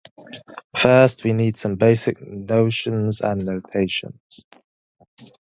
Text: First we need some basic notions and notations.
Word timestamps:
First 0.75 1.23
we 1.23 1.33
need 1.33 1.57
some 1.57 1.75
basic 1.75 2.19
notions 2.23 3.21
and 3.21 3.45
notations. 3.45 4.47